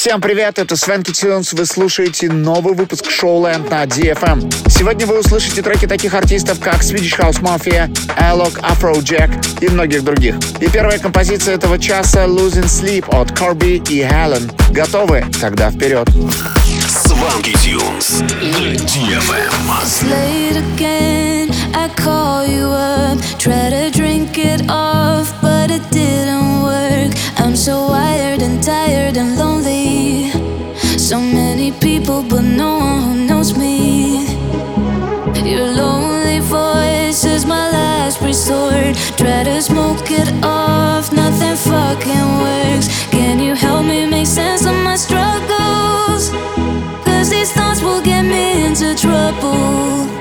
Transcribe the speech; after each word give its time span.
Всем 0.00 0.18
привет, 0.18 0.58
это 0.58 0.76
Свенки 0.76 1.12
Тюнс, 1.12 1.52
вы 1.52 1.66
слушаете 1.66 2.32
новый 2.32 2.74
выпуск 2.74 3.10
Шоу 3.10 3.44
Шоуленд 3.44 3.68
на 3.68 3.84
DFM. 3.84 4.70
Сегодня 4.70 5.06
вы 5.06 5.20
услышите 5.20 5.60
треки 5.60 5.84
таких 5.86 6.14
артистов, 6.14 6.58
как 6.58 6.76
Swedish 6.76 7.18
House 7.18 7.42
Mafia, 7.42 7.86
Alok, 8.16 8.62
Afrojack 8.62 9.62
и 9.62 9.68
многих 9.68 10.02
других. 10.02 10.36
И 10.58 10.68
первая 10.68 10.98
композиция 10.98 11.56
этого 11.56 11.78
часа 11.78 12.24
Losing 12.24 12.64
Sleep 12.64 13.14
от 13.14 13.32
Corby 13.32 13.86
и 13.90 14.00
Helen. 14.00 14.50
Готовы? 14.72 15.22
Тогда 15.38 15.70
вперед. 15.70 16.08
Свенки 16.88 17.52
Тюнс 17.62 18.20
на 18.40 18.76
DFM. 18.76 19.52
I 21.74 21.88
call 21.96 22.46
you 22.46 22.70
up, 22.70 23.18
try 23.38 23.68
to 23.68 23.90
drink 23.90 24.38
it 24.38 24.62
off, 24.70 25.30
but 25.42 25.70
it 25.70 25.82
didn't 25.90 26.62
work. 26.62 27.14
I'm 27.36 27.54
so 27.54 27.86
wired 27.88 28.40
and 28.40 28.62
tired 28.62 29.18
and 29.18 29.38
lonely. 29.38 29.69
So 31.10 31.20
many 31.20 31.72
people, 31.72 32.22
but 32.22 32.42
no 32.42 32.78
one 32.78 33.02
who 33.02 33.26
knows 33.26 33.58
me. 33.58 34.28
Your 35.42 35.66
lonely 35.66 36.38
voice 36.38 37.24
is 37.24 37.44
my 37.44 37.68
last 37.68 38.20
resort. 38.22 38.94
Try 39.18 39.42
to 39.42 39.60
smoke 39.60 40.08
it 40.08 40.32
off, 40.44 41.12
nothing 41.12 41.56
fucking 41.56 42.28
works. 42.44 42.86
Can 43.10 43.40
you 43.40 43.56
help 43.56 43.86
me 43.86 44.06
make 44.06 44.28
sense 44.28 44.64
of 44.66 44.76
my 44.84 44.94
struggles? 44.94 46.30
Cause 47.04 47.28
these 47.28 47.50
thoughts 47.50 47.82
will 47.82 48.02
get 48.02 48.22
me 48.22 48.66
into 48.66 48.94
trouble. 48.94 50.19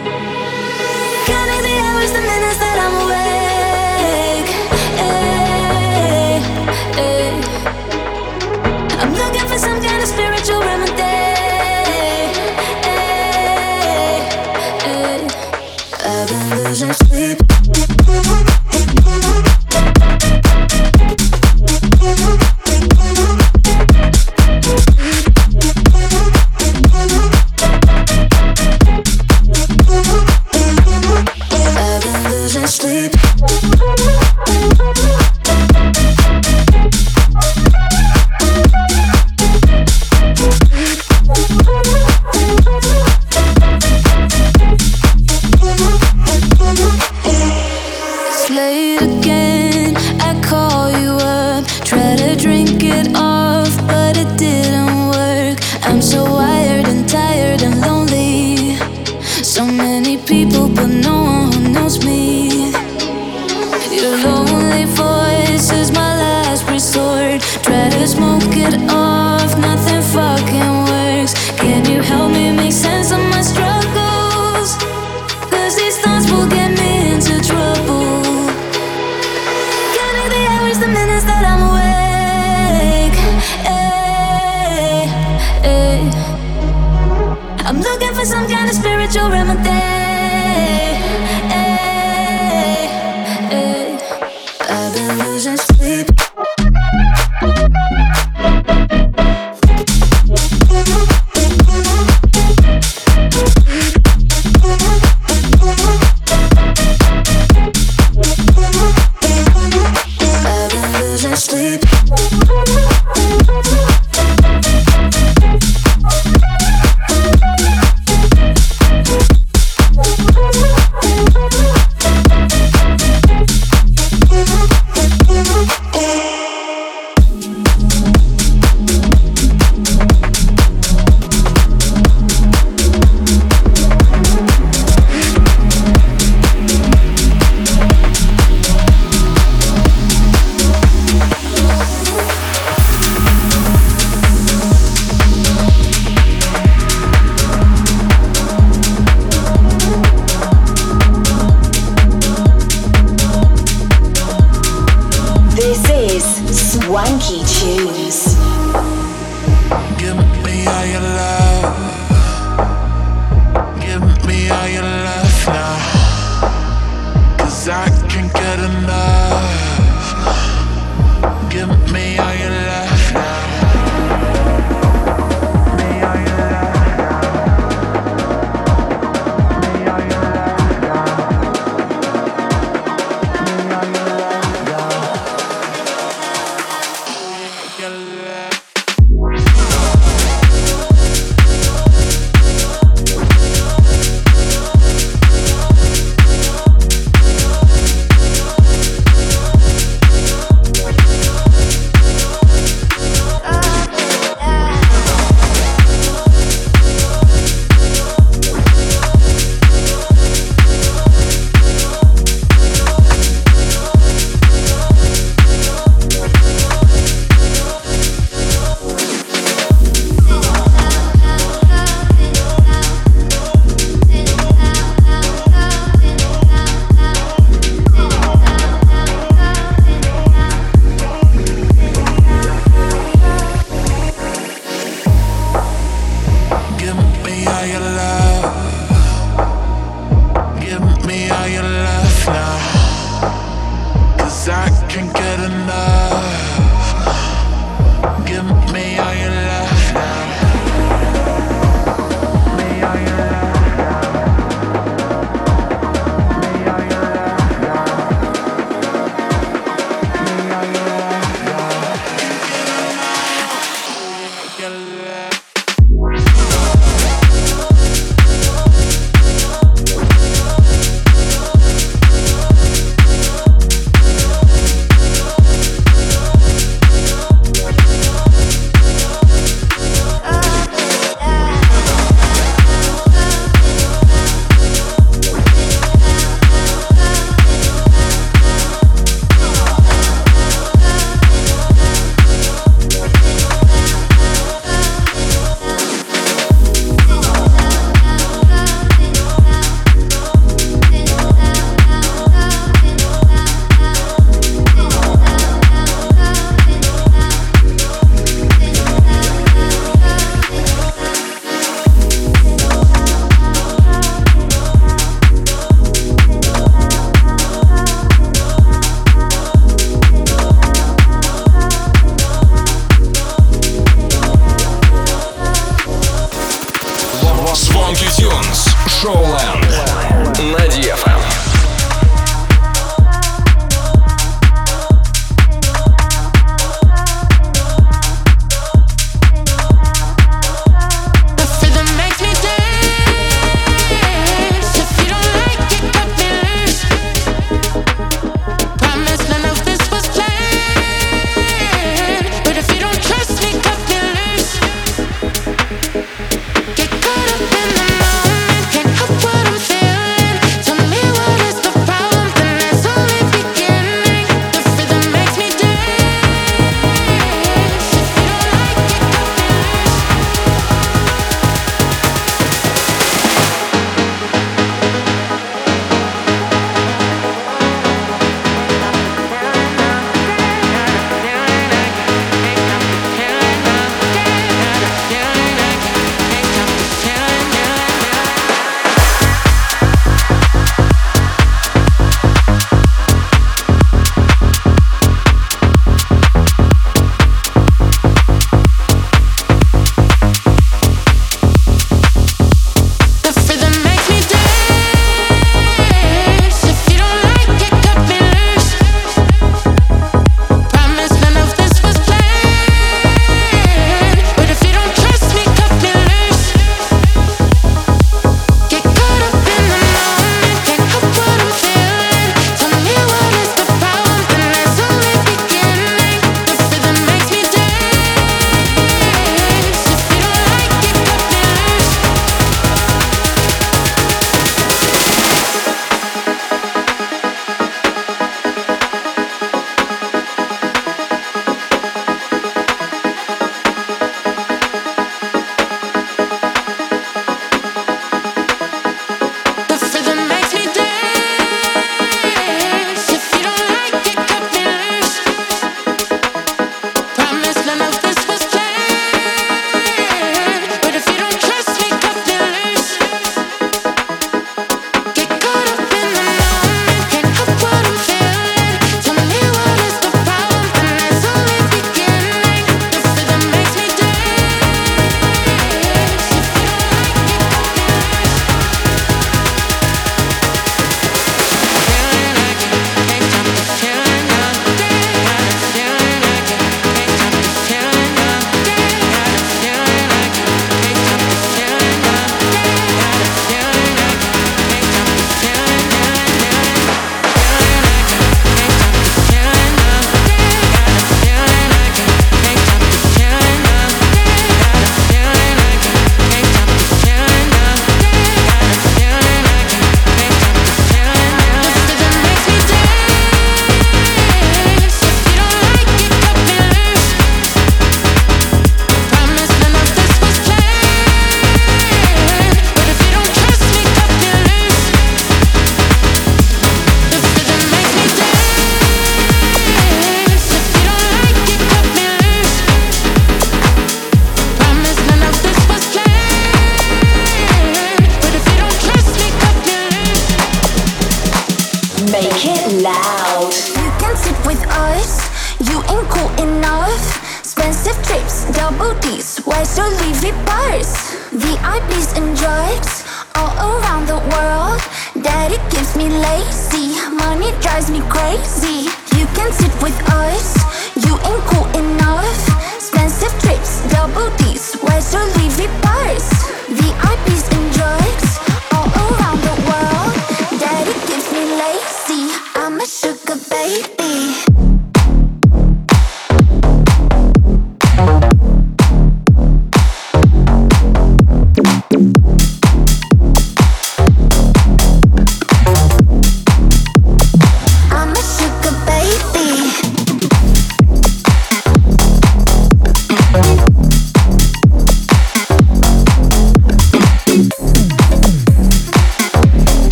to 32.62 32.68
sleep. 32.68 34.29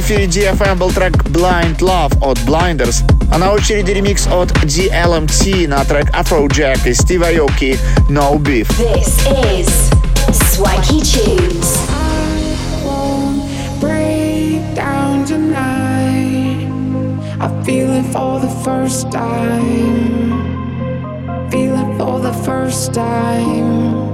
эфире 0.00 0.26
DFM 0.26 0.76
был 0.76 0.90
трек 0.90 1.12
Blind 1.24 1.78
Love 1.78 2.16
от 2.20 2.38
Blinders, 2.38 3.02
а 3.32 3.38
на 3.38 3.52
очереди 3.52 3.90
ремикс 3.90 4.26
от 4.26 4.50
DLMT 4.64 5.68
на 5.68 5.84
трек 5.84 6.10
Afrojack 6.10 6.88
и 6.88 6.94
Стива 6.94 7.32
Йоки 7.32 7.78
No 8.08 8.38
Beef. 8.38 8.68
This 8.78 9.26
is 9.52 9.90
Swanky 10.52 11.00
Tunes. 11.00 11.78
I 17.38 17.48
feel 17.64 17.90
it 17.90 18.06
for 18.12 18.40
the 18.40 18.48
first 18.64 19.12
time. 19.12 20.30
Feel 21.50 21.74
it 21.74 21.98
for 21.98 22.18
the 22.20 22.32
first 22.32 22.94
time. 22.94 24.09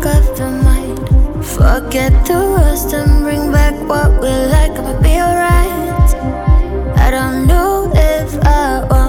back 0.00 0.16
of 0.16 0.36
the 0.36 0.50
mind. 0.50 1.44
Forget 1.44 2.12
the 2.26 2.54
rest 2.56 2.92
and 2.92 3.22
bring 3.22 3.52
back 3.52 3.74
what 3.88 4.10
we 4.20 4.28
like. 4.28 4.72
I'ma 4.72 5.00
be 5.00 5.14
alright. 5.20 6.14
I 6.96 7.10
don't 7.10 7.46
know 7.46 7.90
if 7.94 8.38
I. 8.44 8.99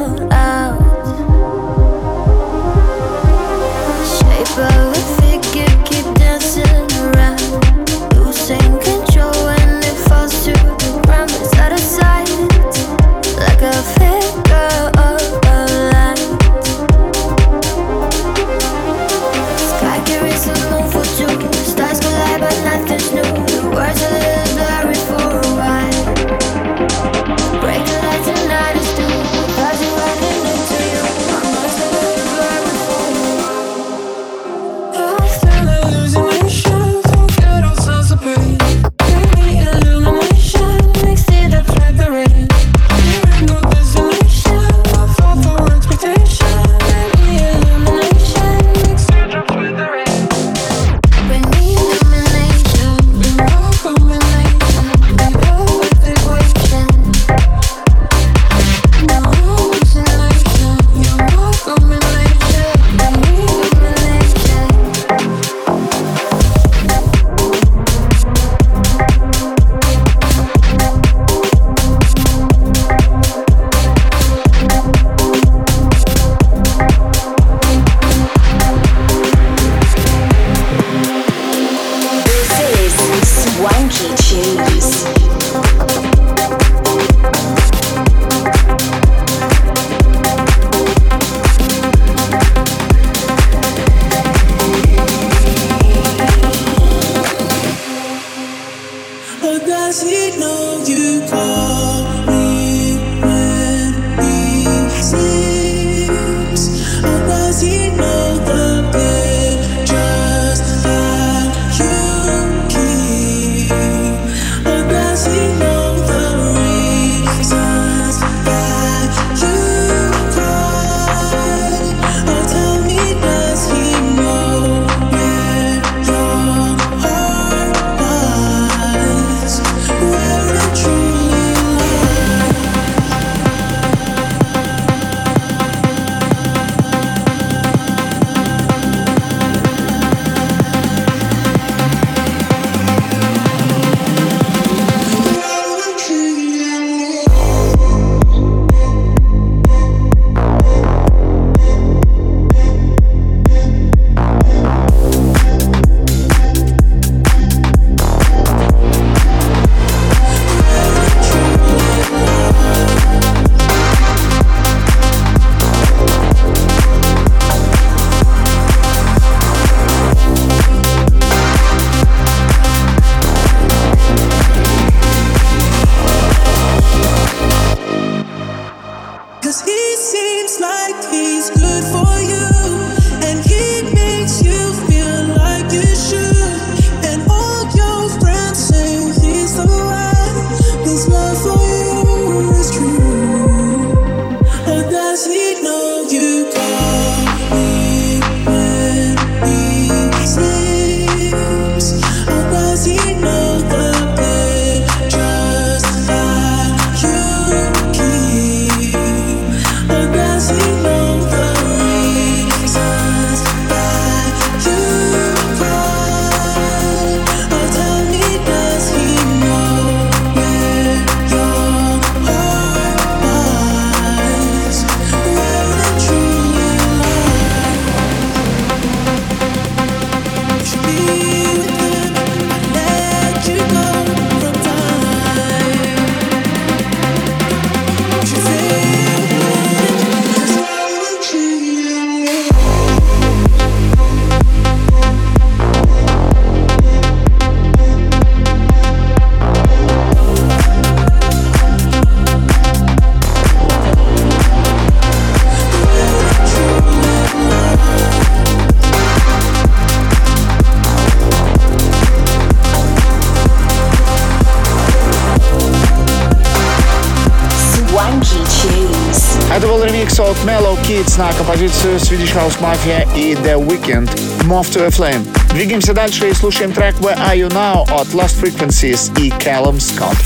композицию 271.61 271.99
Swedish 271.99 272.33
House 272.33 272.59
Mafia 272.59 273.07
и 273.15 273.35
The 273.35 273.55
Weeknd 273.55 274.09
Move 274.47 274.67
to 274.73 274.83
a 274.83 274.89
Flame. 274.89 275.23
Двигаемся 275.53 275.93
дальше 275.93 276.29
и 276.29 276.33
слушаем 276.33 276.73
трек 276.73 276.95
Where 277.01 277.15
Are 277.17 277.37
You 277.37 277.49
Now 277.49 277.83
от 277.93 278.07
Lost 278.15 278.41
Frequencies 278.41 279.11
и 279.21 279.29
Callum 279.29 279.79
Scott. 279.79 280.17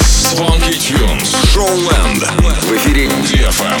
Swanky 0.00 0.78
Tunes. 0.78 1.34
Showland. 1.52 2.24
В 2.62 2.76
эфире 2.76 3.08
DFM. 3.08 3.80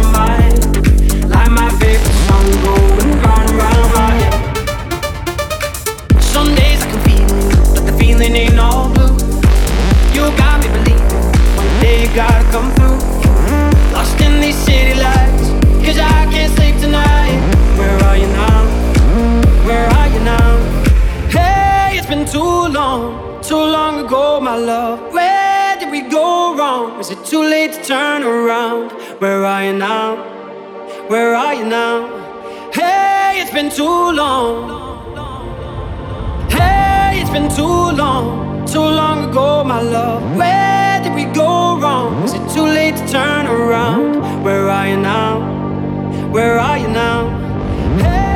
love. 24.61 25.13
Where 25.13 25.77
did 25.79 25.89
we 25.91 26.01
go 26.01 26.55
wrong? 26.55 26.99
Is 26.99 27.09
it 27.09 27.25
too 27.25 27.41
late 27.41 27.73
to 27.73 27.83
turn 27.83 28.23
around? 28.23 28.91
Where 29.19 29.43
are 29.43 29.63
you 29.65 29.73
now? 29.73 30.15
Where 31.09 31.35
are 31.35 31.53
you 31.53 31.65
now? 31.65 32.71
Hey, 32.71 33.41
it's 33.41 33.51
been 33.51 33.69
too 33.69 34.11
long. 34.11 34.55
Hey, 36.49 37.19
it's 37.21 37.29
been 37.29 37.49
too 37.49 37.95
long, 38.01 38.65
too 38.65 38.79
long 38.79 39.29
ago, 39.29 39.63
my 39.63 39.81
love. 39.81 40.21
Where 40.37 41.01
did 41.03 41.13
we 41.13 41.25
go 41.25 41.79
wrong? 41.79 42.23
Is 42.23 42.33
it 42.33 42.47
too 42.53 42.63
late 42.63 42.95
to 42.97 43.07
turn 43.07 43.47
around? 43.47 44.43
Where 44.43 44.69
are 44.69 44.87
you 44.87 44.97
now? 44.97 46.31
Where 46.31 46.59
are 46.59 46.77
you 46.77 46.87
now? 46.87 47.41
music 47.97 48.30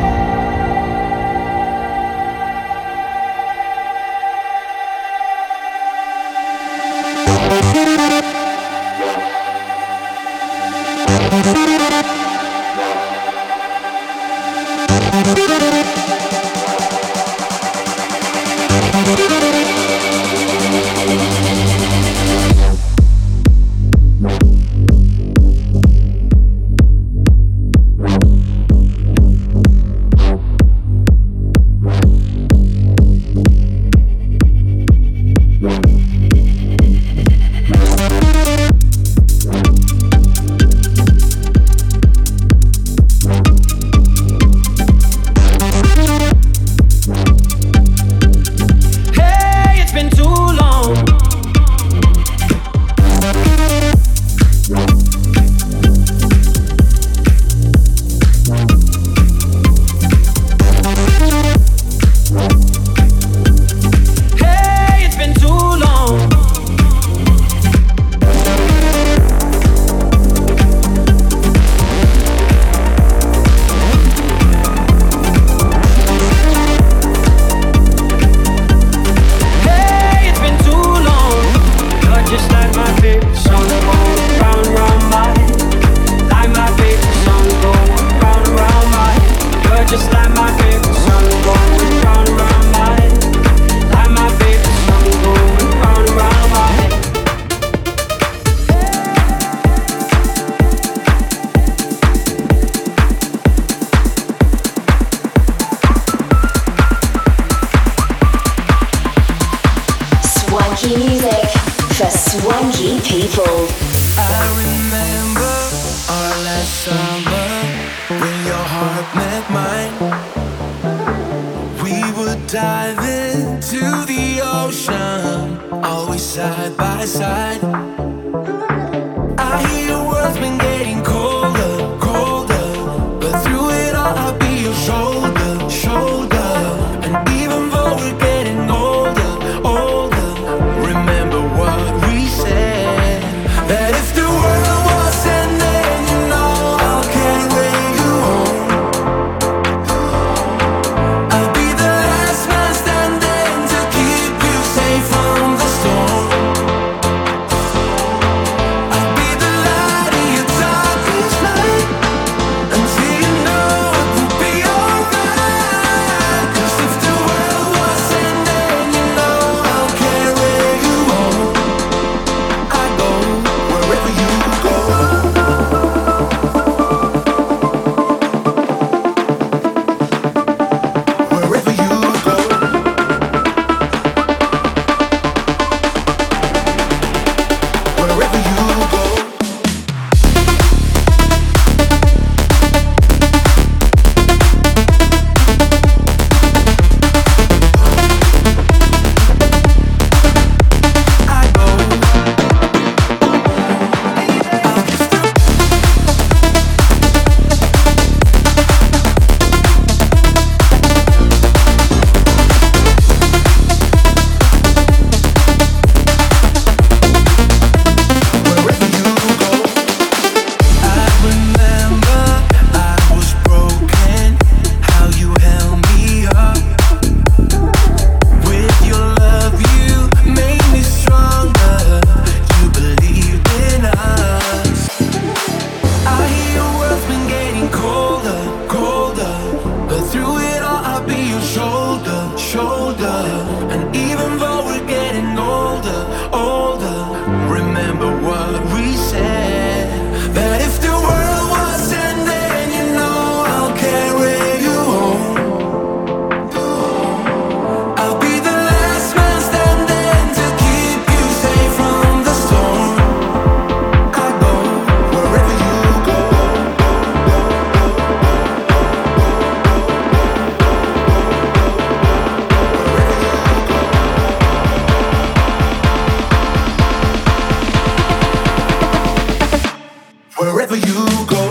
you 280.87 281.25
go. 281.25 281.44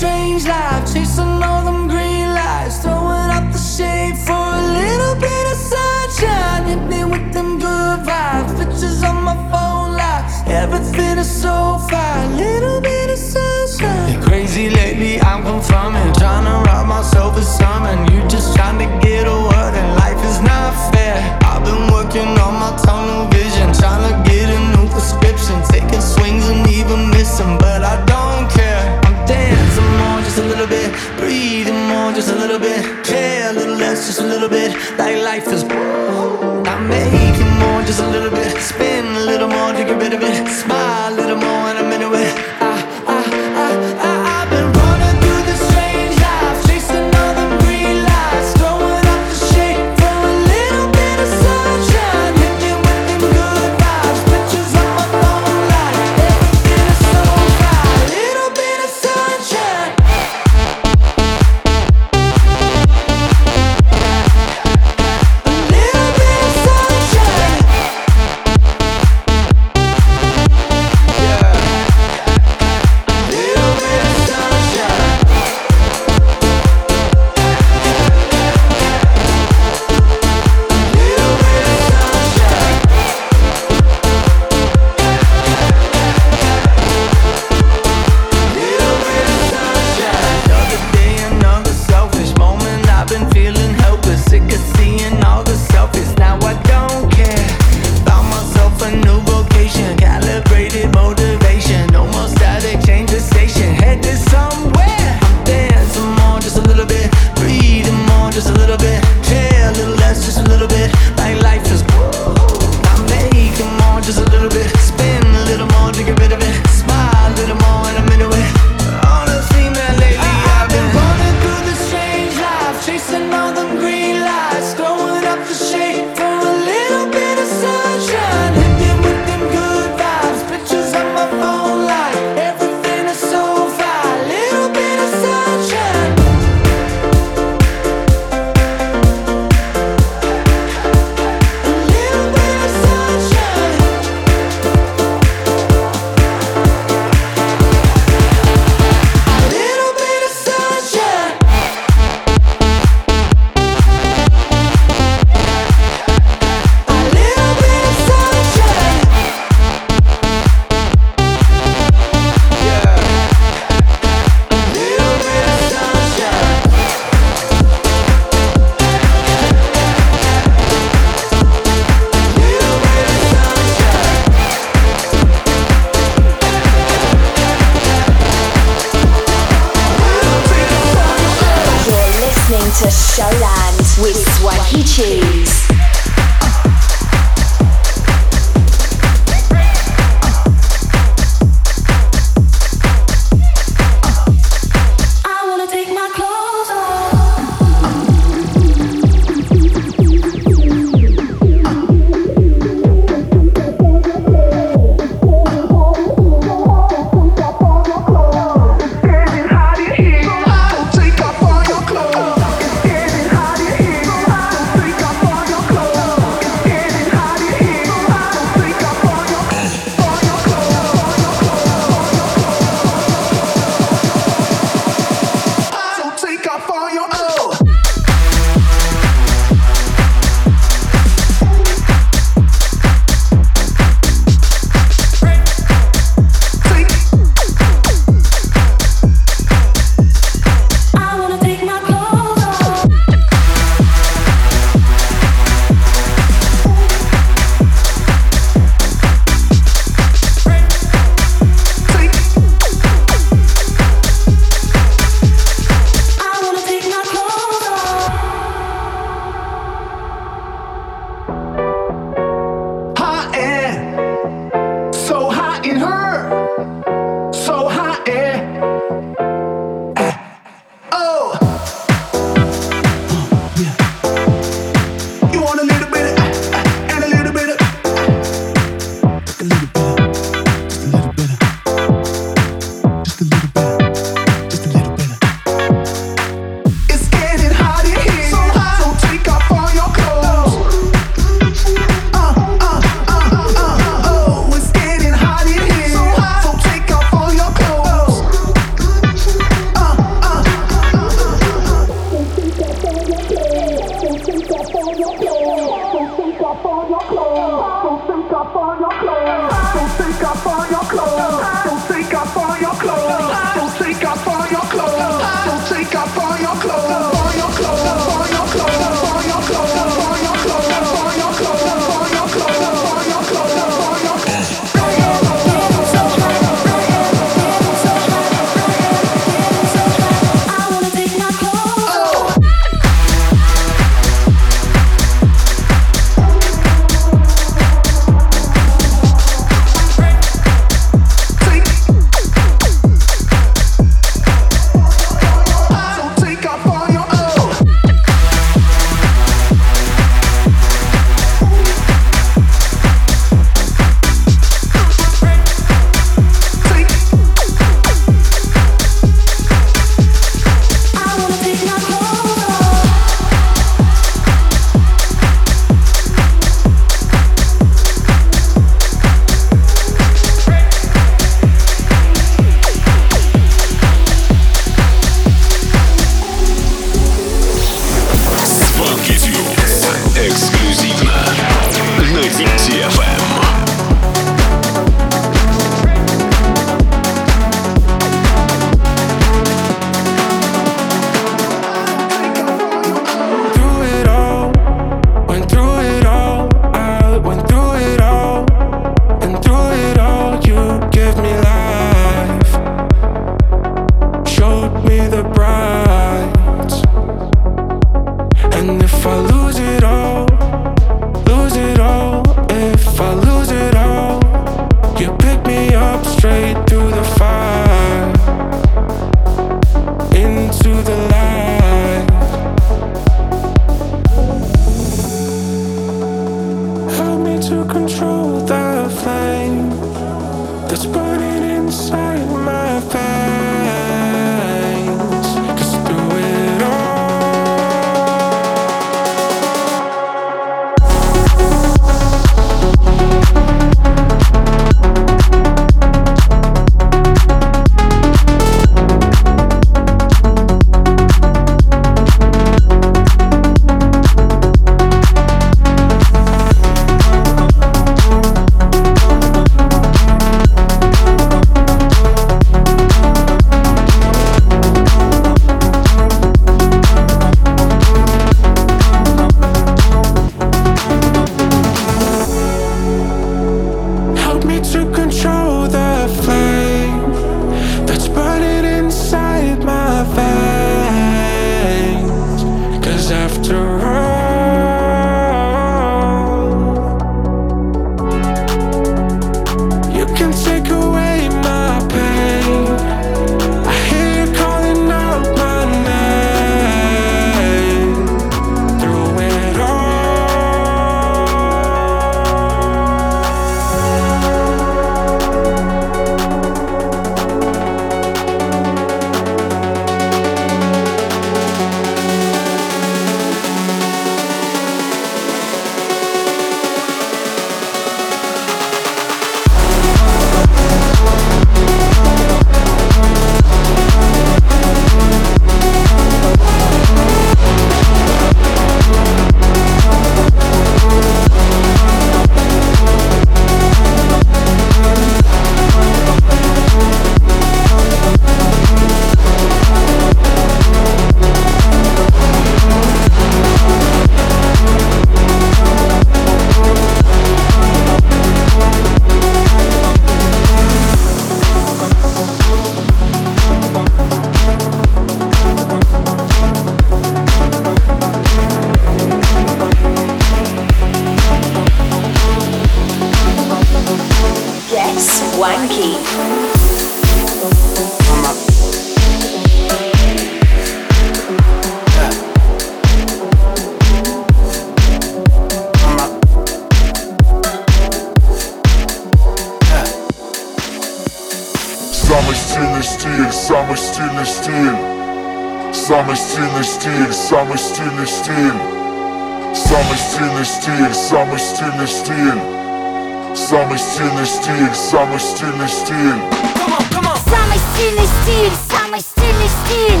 Стиль. 599.78 600.00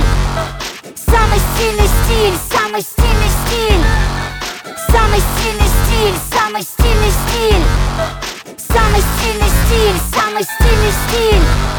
Самый 1.06 1.38
стильный 1.38 1.88
стиль, 1.88 2.34
самый 2.50 2.82
стильный 2.82 3.30
стиль. 3.46 3.84
Самый 4.88 5.20
стильный 5.20 5.68
стиль, 5.78 6.14
самый 6.32 6.62
стильный 6.62 7.10
стиль. 7.10 7.64
Самый 8.68 9.00
стильный 9.00 9.48
стиль, 9.48 10.00
самый 10.12 10.42
стильный 10.42 10.92
стиль 11.08 11.77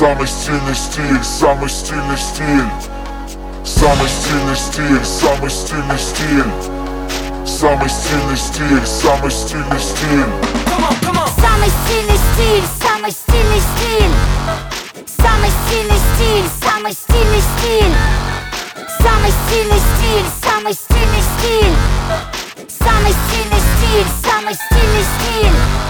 Самый 0.00 0.26
стильный 0.26 0.74
стиль, 0.74 1.22
самый 1.22 1.68
стильный 1.68 2.16
стиль. 2.16 2.64
Самый 3.66 4.08
стильный 4.08 4.56
стиль, 4.56 5.04
самый 5.04 5.50
стильный 5.50 5.98
стиль. 5.98 6.50
Самый 7.44 7.90
стильный 7.90 8.38
стиль, 8.38 8.86
самый 8.86 9.30
стильный 9.30 9.78
стиль. 9.78 10.24
Самый 11.36 11.68
стильный 11.68 12.16
стиль, 12.16 12.64
самый 12.80 13.12
стильный 13.12 13.60
стиль. 13.60 14.14
Самый 15.18 15.50
стильный 15.50 15.98
стиль, 16.14 16.48
самый 16.64 16.92
стильный 16.94 17.42
стиль. 17.42 17.94
Самый 19.02 19.30
стильный 19.30 19.80
стиль, 19.80 20.24
самый 20.42 20.72
стильный 20.72 21.22
стиль. 21.36 21.76
Самый 22.78 23.12
стильный 23.12 23.60
стиль, 23.60 24.06
самый 24.24 24.54
стильный 24.54 25.04
стиль 25.04 25.89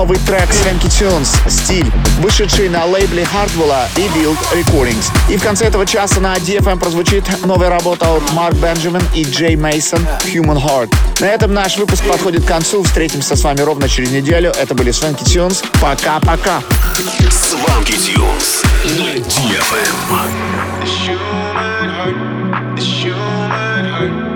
новый 0.00 0.16
трек 0.20 0.48
Swanky 0.48 0.88
Tunes 0.88 1.28
«Стиль», 1.46 1.92
вышедший 2.20 2.70
на 2.70 2.86
лейбле 2.86 3.22
Hardwell 3.22 3.86
и 3.96 4.06
Build 4.16 4.38
Recordings. 4.54 5.10
И 5.28 5.36
в 5.36 5.42
конце 5.42 5.66
этого 5.66 5.84
часа 5.84 6.20
на 6.20 6.34
DFM 6.36 6.78
прозвучит 6.78 7.24
новая 7.44 7.68
работа 7.68 8.10
от 8.14 8.32
Марк 8.32 8.54
Бенджамин 8.54 9.02
и 9.14 9.24
Джей 9.24 9.56
Мейсон 9.56 10.00
«Human 10.24 10.56
Heart». 10.56 10.94
На 11.20 11.26
этом 11.26 11.52
наш 11.52 11.76
выпуск 11.76 12.02
подходит 12.04 12.44
к 12.44 12.48
концу. 12.48 12.82
Встретимся 12.82 13.36
с 13.36 13.44
вами 13.44 13.60
ровно 13.60 13.90
через 13.90 14.10
неделю. 14.10 14.54
Это 14.58 14.74
были 14.74 14.90
Swanky 14.90 15.22
Tunes. 15.22 15.62
Пока-пока. 15.82 16.62
Swanky 17.28 17.98
Tunes 17.98 18.64
на 18.96 19.18
DFM. 19.18 19.96
Human 20.82 21.90
heart, 21.90 22.78
human 22.78 23.84
heart. 23.84 24.29